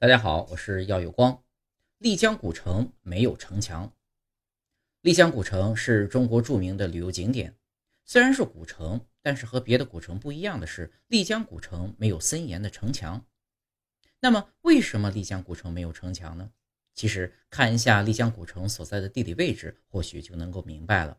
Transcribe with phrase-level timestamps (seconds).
[0.00, 1.44] 大家好，我是耀有光。
[1.98, 3.92] 丽江古城没有城墙。
[5.02, 7.54] 丽江古城是中国著名的旅游景点，
[8.06, 13.26] 虽然是古城，但是和别的古城不一样的是，丽江古城没有森严的城墙。
[14.20, 16.50] 那么，为什么丽江古城没有城墙呢？
[16.94, 21.18] 其实，看一下丽江古城所在的地理位置，或许就能够明白了。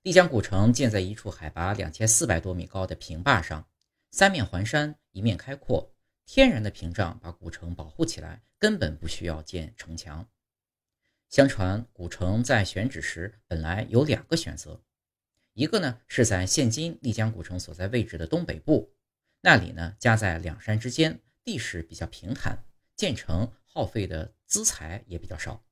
[0.00, 3.68] 丽江古城建在一处海拔两千四百多米高的平坝上，
[4.10, 5.94] 三面环山，一面开阔。
[6.32, 10.30] 天然的屏障把古城保护起来，根本不需要建城墙。
[11.28, 14.80] 相传古城在选址时本来有两个选择，
[15.54, 18.94] 一个呢是在现今丽江古城所在位置的东北部，
[19.40, 25.64] 那里呢夹在两山之间，地势比较平坦，建成耗费的资财也比较少。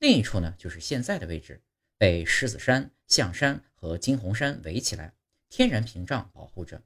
[0.00, 1.62] 另一处呢就是现在的位置，
[1.96, 5.14] 被狮子山、象山和金红山围起来，
[5.48, 6.82] 天然屏障保护着。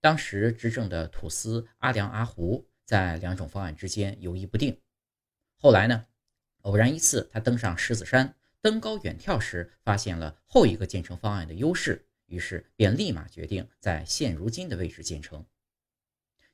[0.00, 4.80] 当时执政的土司阿良阿胡在两种方案之间犹豫不定。
[5.56, 6.06] 后来呢，
[6.60, 15.44] 偶然一次，他登上狮子山，登高远眺时，发现了后一个建成方案的优势，于是便立马决定在现如今的位置建成。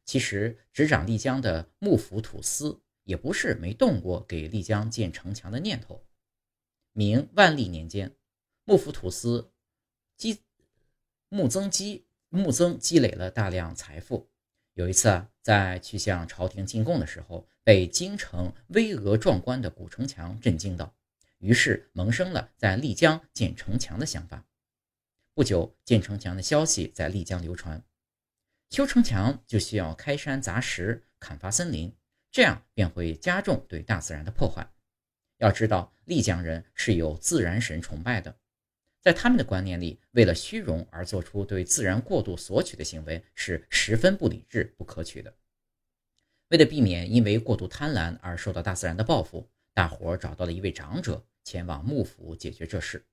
[0.04, 6.06] 其实，执掌丽江的幕府土司也不是没动过给丽江建城墙的念头。
[6.92, 8.16] 明万历年间，
[8.64, 9.52] 幕府土司
[10.16, 10.40] 基
[11.28, 12.06] 穆增基。
[12.34, 14.30] 穆曾积累了大量财富，
[14.72, 20.94] 有一次啊，在去向朝廷进贡的时候，被京城巍峨壮观的古城墙震惊到，
[21.40, 24.46] 于是萌生了在丽江建城墙的想法。
[25.34, 27.84] 不久，建城墙的消息在丽江流传。
[28.70, 31.94] 修城墙就需要开山砸石、砍伐森林，
[32.30, 34.66] 这样便会加重对大自然的破坏。
[35.36, 38.38] 要知道，丽江人是有自然神崇拜的。
[39.02, 45.34] 在他们的观念里，为了虚荣而做出对自然过度索取的行为是十分不理智、不可取的。
[46.50, 53.04] 为了避免因为过度贪婪而受到大自然的报复，大伙儿找到了一位长者前往幕府解决这事。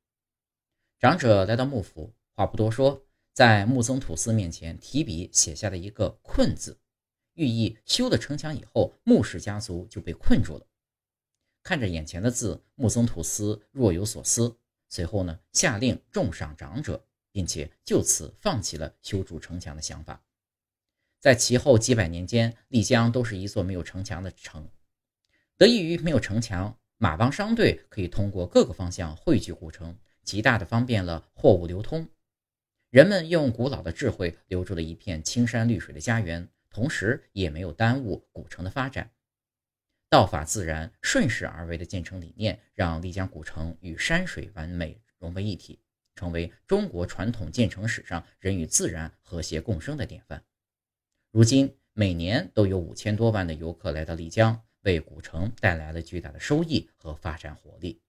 [1.00, 6.78] 长者来到幕府，话不多说，在木曾土司面前提笔写下了一个“困”字，
[7.34, 10.68] 寓意修了城墙以后，穆氏家族就被困住了。
[11.64, 14.60] 看着眼前的字，木曾土司若有所思。
[14.90, 20.22] 随后呢，下令重赏长者，并且就此放弃了修筑城墙的想法。
[21.20, 24.68] 在其后几百年间，丽江都是一座没有城墙的城。
[25.58, 32.08] 得益于没有城墙，马帮商队可以通过各个方向汇聚古城，极大的方便了货物流通。
[32.90, 39.12] 人们用古老的智慧留住了一片青山绿水的家园，同时也没有耽误古城的发展。
[40.10, 45.80] 道法自然、顺势而为的建成理念，让丽江古城与山水完美融为一体，
[46.16, 50.44] 成为中国传统建成史上人与自然和谐共生的典范。
[51.30, 58.02] 如今，每年都有五千多万的游客来到丽江，为古城带来了巨大的收益和发展活力。